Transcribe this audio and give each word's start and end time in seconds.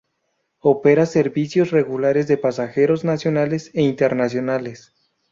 Opera 0.63 1.05
servicios 1.05 1.69
regulares 1.69 2.27
de 2.27 2.35
pasajeros 2.37 3.03
nacionales 3.03 3.69
e 3.75 3.83
internacionales. 3.83 4.95